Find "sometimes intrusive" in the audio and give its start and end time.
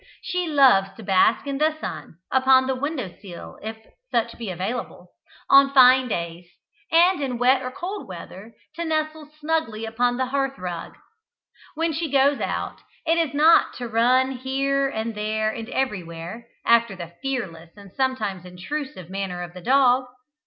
17.93-19.07